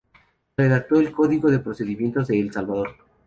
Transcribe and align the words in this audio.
Redactó 0.57 0.95
el 0.99 1.11
Código 1.11 1.51
de 1.51 1.59
Procedimientos 1.59 2.27
de 2.27 2.39
El 2.39 2.51
Salvador. 2.51 2.89